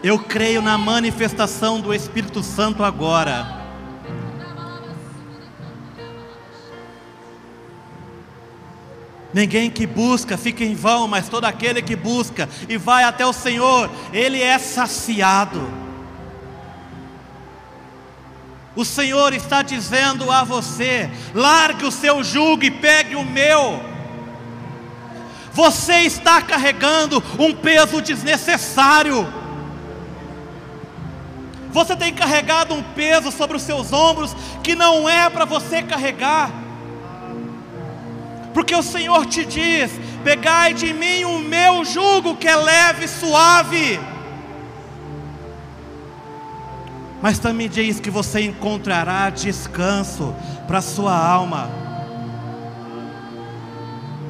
Eu 0.02 0.20
creio 0.20 0.62
na 0.62 0.78
manifestação 0.78 1.82
do 1.82 1.94
Espírito 1.94 2.42
Santo 2.42 2.82
agora. 2.82 3.59
Ninguém 9.34 9.70
que 9.70 9.86
busca 9.86 10.38
fica 10.38 10.64
em 10.64 10.74
vão, 10.74 11.08
mas 11.08 11.30
todo 11.30 11.46
aquele 11.46 11.82
que 11.82 11.96
busca 11.96 12.50
e 12.68 12.78
vai 12.78 13.04
até 13.04 13.26
o 13.26 13.34
Senhor, 13.34 13.90
ele 14.12 14.42
é 14.42 14.58
saciado. 14.58 15.62
O 18.76 18.84
Senhor 18.84 19.34
está 19.34 19.62
dizendo 19.62 20.32
a 20.32 20.44
você: 20.44 21.10
largue 21.34 21.86
o 21.86 21.92
seu 21.92 22.24
jugo 22.24 22.64
e 22.64 22.72
pegue 22.72 23.16
o 23.16 23.26
meu. 23.26 23.84
Você 25.52 26.02
está 26.02 26.42
carregando 26.42 27.22
um 27.38 27.54
peso 27.54 28.02
desnecessário. 28.02 29.28
Você 31.72 31.96
tem 31.96 32.14
carregado 32.14 32.74
um 32.74 32.82
peso 32.82 33.32
sobre 33.32 33.58
os 33.58 33.64
seus 33.64 33.94
ombros 33.94 34.36
que 34.64 34.74
não 34.76 35.08
é 35.08 35.30
para 35.30 35.46
você 35.46 35.84
carregar. 35.84 36.69
Porque 38.60 38.76
o 38.76 38.84
Senhor 38.84 39.26
te 39.26 39.46
diz: 39.46 39.90
pegai 40.22 40.74
de 40.74 40.92
mim 40.92 41.24
o 41.24 41.40
meu 41.40 41.86
jugo 41.86 42.36
que 42.36 42.46
é 42.46 42.58
leve 42.58 43.06
e 43.06 43.08
suave. 43.08 43.98
Mas 47.22 47.40
também 47.40 47.70
diz 47.70 48.02
que 48.02 48.10
você 48.10 48.42
encontrará 48.42 49.30
descanso 49.30 50.36
para 50.68 50.82
sua 50.82 51.16
alma. 51.16 51.72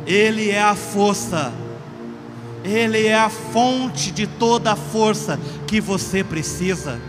Ele 0.05 0.51
é 0.51 0.61
a 0.61 0.75
força, 0.75 1.51
Ele 2.63 3.07
é 3.07 3.17
a 3.17 3.29
fonte 3.29 4.11
de 4.11 4.27
toda 4.27 4.73
a 4.73 4.75
força 4.75 5.39
que 5.65 5.81
você 5.81 6.23
precisa. 6.23 7.01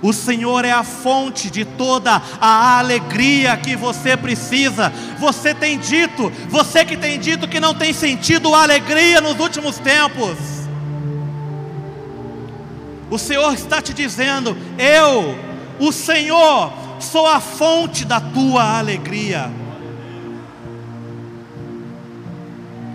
O 0.00 0.12
Senhor 0.12 0.64
é 0.64 0.70
a 0.70 0.84
fonte 0.84 1.50
de 1.50 1.64
toda 1.64 2.22
a 2.40 2.78
alegria 2.78 3.56
que 3.56 3.74
você 3.74 4.16
precisa. 4.16 4.92
Você 5.18 5.52
tem 5.52 5.76
dito, 5.78 6.30
você 6.48 6.84
que 6.84 6.96
tem 6.96 7.18
dito 7.18 7.48
que 7.48 7.58
não 7.58 7.74
tem 7.74 7.92
sentido 7.92 8.54
alegria 8.54 9.20
nos 9.20 9.40
últimos 9.40 9.78
tempos. 9.78 10.36
O 13.10 13.18
Senhor 13.18 13.52
está 13.54 13.82
te 13.82 13.92
dizendo: 13.92 14.56
Eu, 14.78 15.36
o 15.80 15.90
Senhor, 15.90 16.72
sou 17.00 17.26
a 17.26 17.40
fonte 17.40 18.04
da 18.04 18.20
tua 18.20 18.78
alegria. 18.78 19.50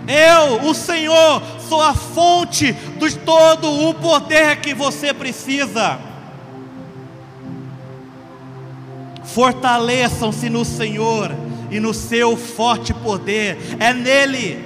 Eu, 0.06 0.68
o 0.68 0.74
Senhor, 0.74 1.42
sou 1.68 1.82
a 1.82 1.94
fonte 1.94 2.72
de 2.72 3.18
todo 3.18 3.88
o 3.88 3.94
poder 3.94 4.56
que 4.56 4.72
você 4.72 5.12
precisa. 5.12 6.13
Fortaleçam-se 9.34 10.48
no 10.48 10.64
Senhor 10.64 11.34
e 11.68 11.80
no 11.80 11.92
seu 11.92 12.36
forte 12.36 12.94
poder, 12.94 13.58
é 13.80 13.92
nele. 13.92 14.64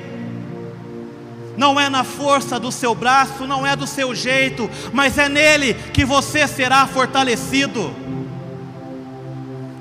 Não 1.56 1.80
é 1.80 1.88
na 1.88 2.04
força 2.04 2.60
do 2.60 2.70
seu 2.70 2.94
braço, 2.94 3.46
não 3.46 3.66
é 3.66 3.74
do 3.74 3.86
seu 3.86 4.14
jeito, 4.14 4.70
mas 4.92 5.16
é 5.16 5.26
nele 5.26 5.72
que 5.72 6.04
você 6.04 6.46
será 6.46 6.86
fortalecido. 6.86 7.94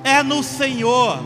É 0.06 0.24
no 0.24 0.42
Senhor. 0.42 1.20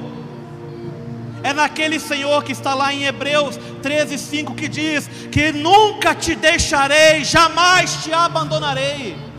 É 1.43 1.53
naquele 1.53 1.99
Senhor 1.99 2.43
que 2.43 2.53
está 2.53 2.73
lá 2.73 2.91
em 2.91 3.03
Hebreus 3.03 3.59
13:5 3.83 4.55
que 4.55 4.67
diz 4.67 5.07
que 5.31 5.51
nunca 5.51 6.15
te 6.15 6.33
deixarei, 6.33 7.23
jamais 7.23 8.03
te 8.03 8.11
abandonarei. 8.11 9.30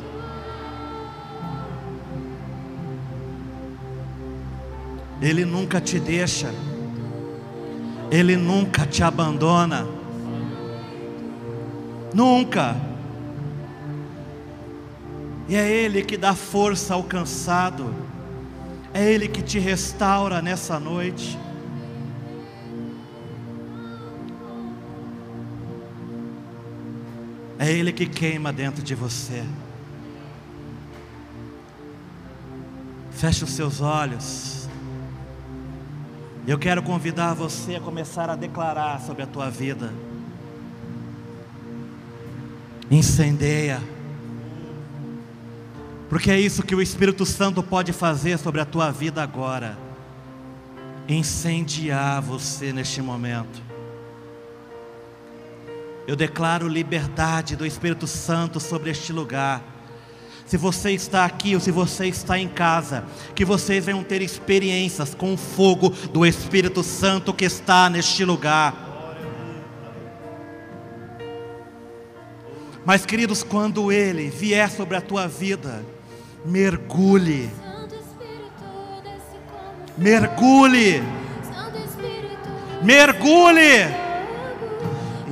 Ele 5.22 5.44
nunca 5.44 5.80
te 5.80 6.00
deixa, 6.00 6.52
Ele 8.10 8.36
nunca 8.36 8.84
te 8.84 9.04
abandona, 9.04 9.86
nunca. 12.12 12.74
E 15.48 15.54
é 15.54 15.70
Ele 15.70 16.02
que 16.02 16.16
dá 16.16 16.34
força 16.34 16.94
ao 16.94 17.04
cansado, 17.04 17.94
é 18.92 19.08
Ele 19.12 19.28
que 19.28 19.40
te 19.40 19.60
restaura 19.60 20.42
nessa 20.42 20.80
noite. 20.80 21.38
É 27.60 27.70
Ele 27.70 27.92
que 27.92 28.06
queima 28.06 28.52
dentro 28.52 28.82
de 28.82 28.96
você. 28.96 29.44
Feche 33.12 33.44
os 33.44 33.50
seus 33.50 33.80
olhos. 33.80 34.61
Eu 36.46 36.58
quero 36.58 36.82
convidar 36.82 37.34
você 37.34 37.76
a 37.76 37.80
começar 37.80 38.28
a 38.28 38.34
declarar 38.34 39.00
sobre 39.00 39.22
a 39.22 39.26
tua 39.26 39.48
vida. 39.48 39.92
Incendeia. 42.90 43.80
Porque 46.08 46.32
é 46.32 46.40
isso 46.40 46.64
que 46.64 46.74
o 46.74 46.82
Espírito 46.82 47.24
Santo 47.24 47.62
pode 47.62 47.92
fazer 47.92 48.38
sobre 48.38 48.60
a 48.60 48.64
tua 48.64 48.90
vida 48.90 49.22
agora. 49.22 49.78
Incendiar 51.08 52.20
você 52.20 52.72
neste 52.72 53.00
momento. 53.00 53.62
Eu 56.08 56.16
declaro 56.16 56.66
liberdade 56.66 57.54
do 57.54 57.64
Espírito 57.64 58.08
Santo 58.08 58.58
sobre 58.58 58.90
este 58.90 59.12
lugar. 59.12 59.62
Se 60.52 60.58
você 60.58 60.90
está 60.90 61.24
aqui 61.24 61.54
ou 61.54 61.60
se 61.62 61.70
você 61.70 62.08
está 62.08 62.38
em 62.38 62.46
casa, 62.46 63.04
que 63.34 63.42
vocês 63.42 63.86
venham 63.86 64.04
ter 64.04 64.20
experiências 64.20 65.14
com 65.14 65.32
o 65.32 65.36
fogo 65.38 65.88
do 65.88 66.26
Espírito 66.26 66.82
Santo 66.82 67.32
que 67.32 67.46
está 67.46 67.88
neste 67.88 68.22
lugar. 68.22 68.74
Mas, 72.84 73.06
queridos, 73.06 73.42
quando 73.42 73.90
Ele 73.90 74.28
vier 74.28 74.70
sobre 74.70 74.94
a 74.94 75.00
tua 75.00 75.26
vida, 75.26 75.82
mergulhe, 76.44 77.48
mergulhe, 79.96 81.02
mergulhe. 82.82 83.88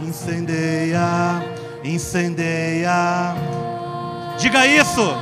Incendeia, 0.03 1.45
incendeia, 1.85 3.37
Diga 4.41 4.67
isso. 4.67 5.15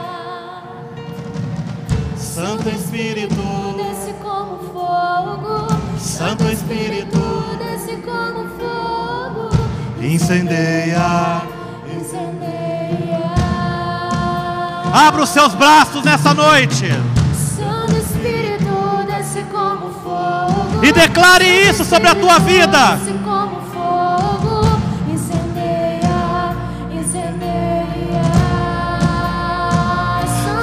Santo 2.16 2.68
Espírito, 2.68 3.34
desce 3.76 4.12
como 4.22 4.58
fogo. 4.72 5.66
Santo 5.98 6.44
Espírito, 6.44 7.18
desce 7.58 7.96
como 7.96 8.48
fogo. 8.58 9.50
incendeia. 10.00 11.42
Incendeia. 11.92 13.32
Abra 14.94 15.22
os 15.22 15.28
seus 15.30 15.52
braços 15.54 16.02
nessa 16.04 16.32
noite 16.32 16.86
Santo 17.56 17.96
Espírito, 17.96 19.04
desce 19.06 19.42
como 19.50 19.90
fogo. 19.94 20.84
e 20.84 20.92
declare 20.92 21.44
isso 21.68 21.84
sobre 21.84 22.08
a 22.08 22.14
tua 22.14 22.38
vida. 22.38 22.96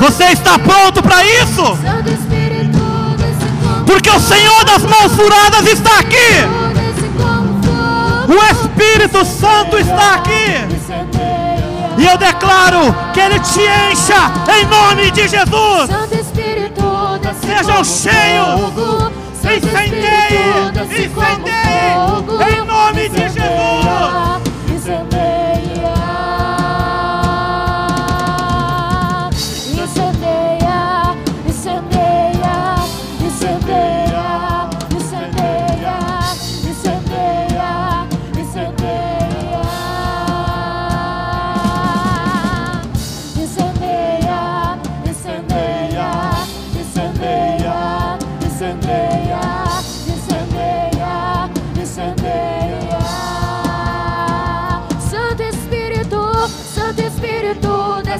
Você 0.06 0.26
está 0.26 0.60
pronto 0.60 1.02
para 1.02 1.26
isso? 1.26 1.64
Porque 3.88 4.08
o 4.08 4.20
Senhor 4.20 4.64
das 4.64 4.84
mãos 4.84 5.12
furadas 5.16 5.66
está 5.66 5.98
aqui. 5.98 6.46
O 8.30 8.36
Espírito 8.52 9.26
Santo 9.26 9.80
está 9.80 10.14
aqui. 10.14 10.64
E 11.98 12.06
eu 12.06 12.16
declaro 12.20 12.96
que 13.16 13.20
Ele 13.20 13.40
te 13.40 13.62
encha 13.62 14.32
em 14.60 14.66
nome 14.66 15.10
de 15.10 15.28
Jesus. 15.28 15.90
Sejam 17.42 17.84
cheios. 17.84 18.62
Incendeie, 19.42 20.70
incendeie, 20.84 21.96
em 22.52 22.66
nome 22.66 23.10
de 23.10 23.22
Incendeia, 24.76 25.25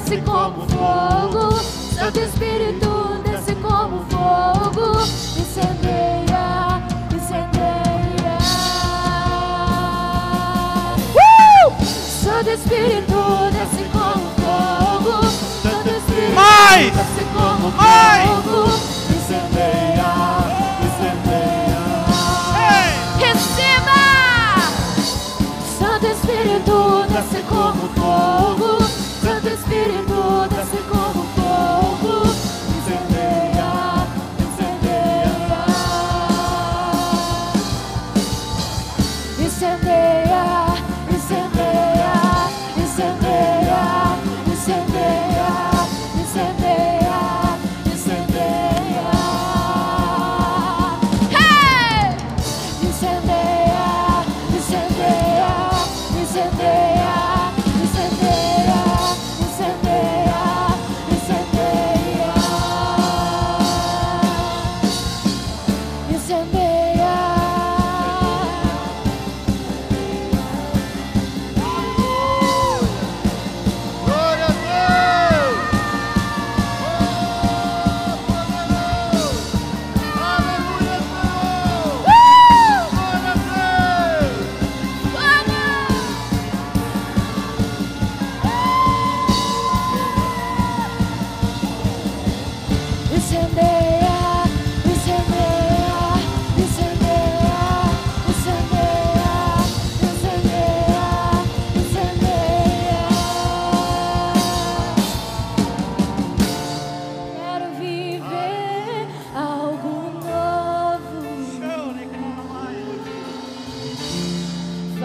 desce 0.06 0.22
como 0.22 0.62
fogo. 0.68 1.58
Santo 1.94 2.20
Espírito, 2.20 3.20
desce 3.24 3.54
como 3.56 4.04
fogo. 4.06 5.00
Incendeia, 5.36 6.80
incendeia. 7.12 8.38
Uh! 11.12 11.84
Santo 11.84 12.50
Espírito, 12.50 13.50
desce 13.50 13.84
como 13.92 14.30
fogo. 14.36 15.22
Santo 15.62 15.90
Espírito, 15.90 16.34
Mais! 16.34 16.92
desce 16.94 17.24
como 17.34 17.70
Mais! 17.72 18.28
fogo. 18.44 18.75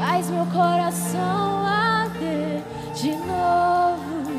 Faz 0.01 0.31
meu 0.31 0.45
coração 0.47 1.63
arder 1.63 2.63
de 2.95 3.11
novo, 3.11 4.31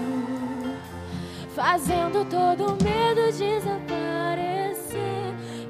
fazendo 1.54 2.24
todo 2.24 2.76
medo 2.82 3.30
desaparecer, 3.30 4.98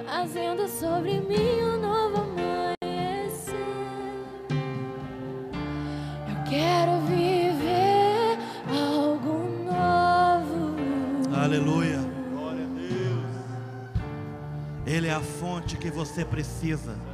fazendo 0.07 0.67
sobre 0.67 1.21
mim 1.21 1.63
um 1.63 1.79
novo 1.79 2.23
amanhecer. 2.23 3.55
Eu 6.27 6.43
quero 6.49 7.01
viver 7.03 8.39
algo 8.71 9.45
novo. 9.63 11.37
Aleluia. 11.37 12.01
Ele 14.87 15.09
é 15.09 15.13
a 15.13 15.21
fonte 15.21 15.77
que 15.77 15.91
você 15.91 16.25
precisa. 16.25 17.12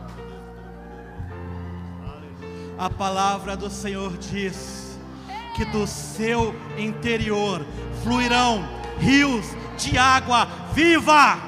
A 2.79 2.89
palavra 2.89 3.57
do 3.57 3.69
Senhor 3.69 4.17
diz 4.17 4.97
que 5.57 5.65
do 5.65 5.85
seu 5.85 6.55
interior 6.79 7.67
fluirão 8.05 8.65
rios 9.01 9.45
de 9.77 9.99
água 9.99 10.47
viva. 10.73 11.39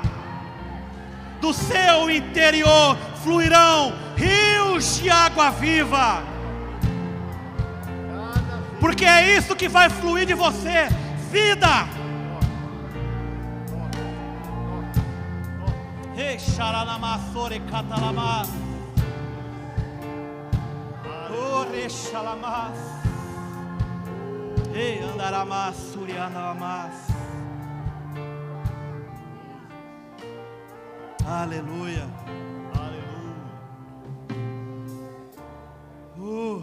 Do 1.40 1.54
seu 1.54 2.10
interior 2.10 2.96
fluirão 3.22 3.94
rios 4.16 4.98
de 4.98 5.08
água 5.08 5.50
viva. 5.50 6.24
Porque 8.80 9.04
é 9.04 9.36
isso 9.36 9.54
que 9.54 9.68
vai 9.68 9.88
fluir 9.88 10.26
de 10.26 10.34
você, 10.34 10.88
vida. 11.30 11.86
Ore 21.90 21.98
xalamas. 21.98 22.78
Ei, 24.72 25.02
andaramas, 25.02 25.76
surianamas. 25.92 26.94
Aleluia. 31.26 32.08
Aleluia. 32.78 33.40
Uh. 36.16 36.62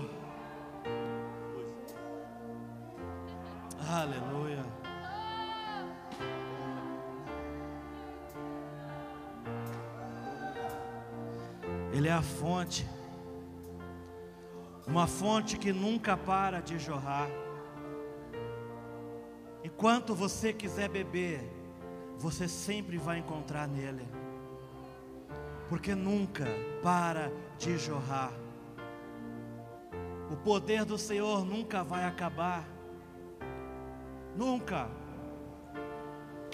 Aleluia. 3.90 4.64
Ele 11.92 12.08
é 12.08 12.14
a 12.14 12.22
fonte, 12.22 12.88
uma 14.88 15.06
fonte 15.06 15.58
que 15.58 15.74
nunca 15.74 16.16
para 16.16 16.62
de 16.62 16.80
jorrar. 16.80 17.28
Enquanto 19.64 20.16
você 20.16 20.54
quiser 20.54 20.88
beber, 20.88 21.42
você 22.18 22.48
sempre 22.48 22.98
vai 22.98 23.20
encontrar 23.20 23.68
nele, 23.68 24.08
porque 25.68 25.94
nunca 25.94 26.46
para 26.82 27.32
de 27.60 27.78
jorrar. 27.78 28.32
O 30.32 30.38
poder 30.38 30.86
do 30.86 30.98
Senhor 30.98 31.46
nunca 31.46 31.84
vai 31.84 32.06
acabar, 32.06 32.66
nunca. 34.36 34.90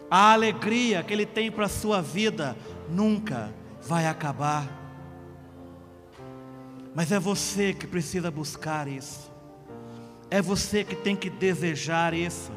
A 0.10 0.34
alegria 0.34 1.04
que 1.04 1.14
Ele 1.14 1.26
tem 1.26 1.52
para 1.52 1.66
a 1.66 1.70
sua 1.70 2.02
vida 2.02 2.56
nunca 2.90 3.54
vai 3.82 4.08
acabar. 4.08 4.83
Mas 6.96 7.12
é 7.12 7.20
você 7.20 7.74
que 7.74 7.88
precisa 7.88 8.30
buscar 8.30 8.88
isso, 8.88 9.32
é 10.30 10.42
você 10.42 10.84
que 10.84 10.96
tem 10.96 11.16
que 11.16 11.30
desejar 11.30 12.14
isso. 12.14 12.52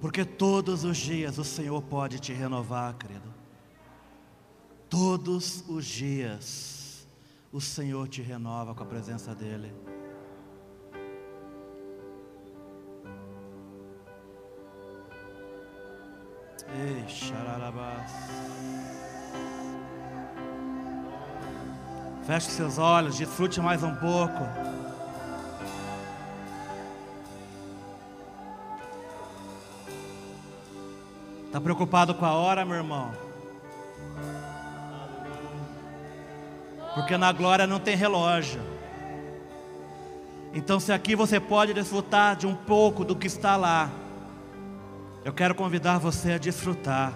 Porque 0.00 0.24
todos 0.24 0.84
os 0.84 0.96
dias 0.96 1.38
o 1.38 1.44
Senhor 1.44 1.80
pode 1.82 2.18
te 2.18 2.32
renovar, 2.32 2.94
querido. 2.94 3.34
Todos 4.88 5.64
os 5.68 5.84
dias 5.84 7.06
o 7.52 7.60
Senhor 7.60 8.06
te 8.08 8.22
renova 8.22 8.74
com 8.74 8.82
a 8.82 8.86
presença 8.86 9.34
dEle. 9.34 9.72
Ei, 16.68 17.08
xararabás. 17.08 18.95
Feche 22.26 22.50
seus 22.50 22.76
olhos, 22.76 23.16
desfrute 23.16 23.60
mais 23.60 23.84
um 23.84 23.94
pouco. 23.94 24.42
Está 31.46 31.60
preocupado 31.60 32.12
com 32.16 32.24
a 32.26 32.32
hora, 32.32 32.64
meu 32.64 32.74
irmão? 32.74 33.12
Porque 36.96 37.16
na 37.16 37.30
glória 37.30 37.64
não 37.64 37.78
tem 37.78 37.94
relógio. 37.94 38.60
Então, 40.52 40.80
se 40.80 40.92
aqui 40.92 41.14
você 41.14 41.38
pode 41.38 41.72
desfrutar 41.72 42.34
de 42.34 42.44
um 42.44 42.56
pouco 42.56 43.04
do 43.04 43.14
que 43.14 43.28
está 43.28 43.54
lá, 43.54 43.88
eu 45.24 45.32
quero 45.32 45.54
convidar 45.54 45.98
você 45.98 46.32
a 46.32 46.38
desfrutar, 46.38 47.12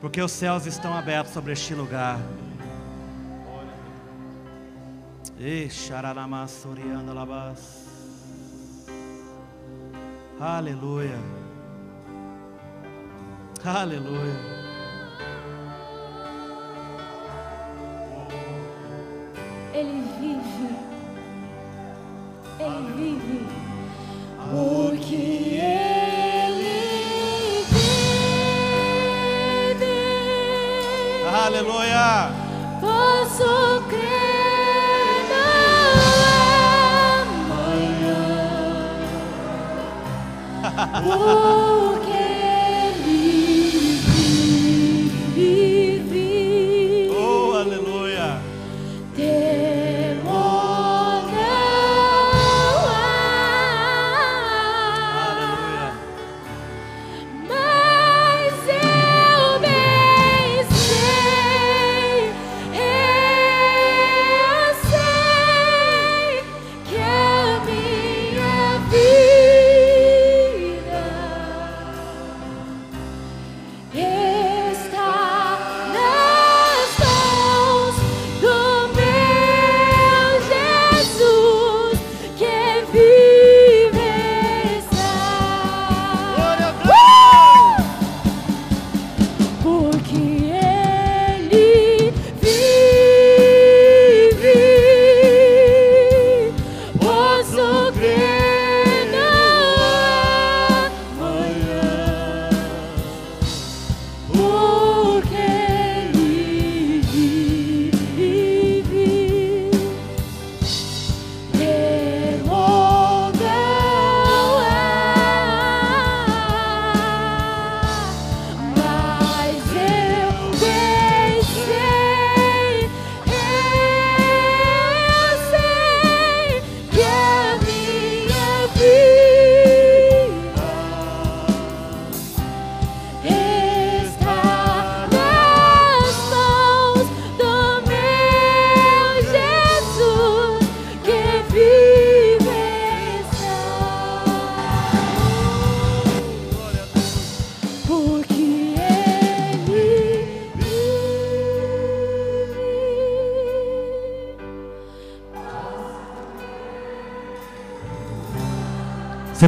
porque 0.00 0.22
os 0.22 0.30
céus 0.30 0.64
estão 0.64 0.96
abertos 0.96 1.32
sobre 1.32 1.52
este 1.52 1.74
lugar. 1.74 2.20
Aleluia. 10.40 11.18
Aleluia. 13.64 14.63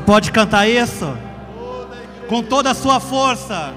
Pode 0.07 0.31
cantar 0.31 0.69
isso? 0.69 1.19
Com 2.29 2.43
toda 2.43 2.71
a 2.71 2.75
sua 2.75 3.01
força. 3.01 3.75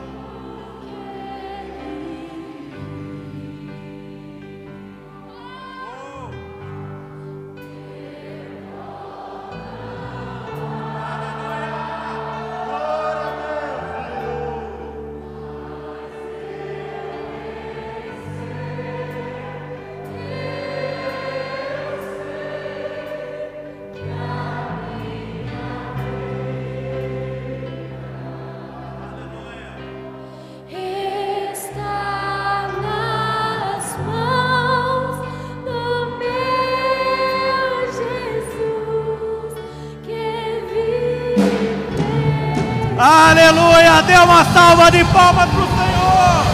Aleluia! 43.49 44.03
Dê 44.03 44.15
uma 44.15 44.45
salva 44.45 44.91
de 44.91 45.03
palmas 45.05 45.49
para 45.49 45.59
o 45.59 45.67
Senhor! 45.67 46.45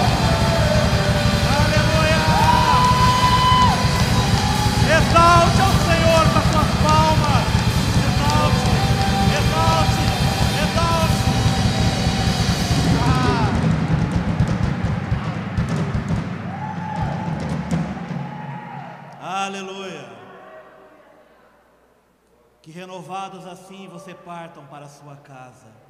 Aleluia! 1.60 2.24
Exalte 4.96 5.60
ao 5.60 5.74
Senhor 5.88 6.24
com 6.32 6.40
as 6.40 6.46
suas 6.54 6.72
palmas! 6.86 7.44
Exalte! 8.08 8.72
Exalte! 9.36 10.04
Exalte! 10.64 11.28
Ah. 19.22 19.44
Aleluia! 19.48 20.08
Que 22.62 22.72
renovados 22.72 23.46
assim 23.46 23.90
você 23.90 24.14
partam 24.14 24.66
para 24.68 24.86
a 24.86 24.90
sua 24.90 25.18
casa 25.18 25.84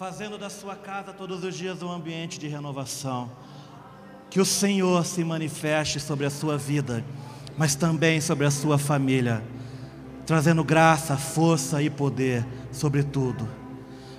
fazendo 0.00 0.38
da 0.38 0.48
sua 0.48 0.74
casa 0.74 1.12
todos 1.12 1.44
os 1.44 1.54
dias 1.54 1.82
um 1.82 1.92
ambiente 1.92 2.38
de 2.38 2.48
renovação. 2.48 3.30
Que 4.30 4.40
o 4.40 4.46
Senhor 4.46 5.04
se 5.04 5.22
manifeste 5.22 6.00
sobre 6.00 6.24
a 6.24 6.30
sua 6.30 6.56
vida, 6.56 7.04
mas 7.58 7.74
também 7.74 8.18
sobre 8.18 8.46
a 8.46 8.50
sua 8.50 8.78
família, 8.78 9.44
trazendo 10.24 10.64
graça, 10.64 11.18
força 11.18 11.82
e 11.82 11.90
poder 11.90 12.46
sobre 12.72 13.02
tudo. 13.02 13.46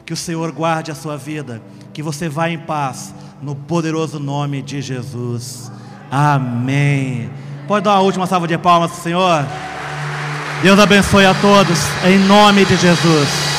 Que 0.06 0.14
o 0.14 0.16
Senhor 0.16 0.52
guarde 0.52 0.92
a 0.92 0.96
sua 0.96 1.18
vida, 1.18 1.60
que 1.92 2.04
você 2.04 2.30
vá 2.30 2.48
em 2.48 2.60
paz, 2.60 3.12
no 3.42 3.56
poderoso 3.56 4.20
nome 4.20 4.62
de 4.62 4.84
Jesus. 4.84 5.72
Amém. 6.12 7.28
Pode 7.68 7.86
dar 7.86 7.94
uma 7.94 8.02
última 8.02 8.28
salva 8.28 8.48
de 8.48 8.56
palmas, 8.56 8.92
Senhor? 8.92 9.44
Deus 10.62 10.80
abençoe 10.80 11.26
a 11.26 11.34
todos, 11.34 11.80
em 12.06 12.20
nome 12.20 12.66
de 12.66 12.78
Jesus. 12.78 13.51